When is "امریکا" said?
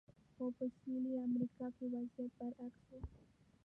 1.27-1.65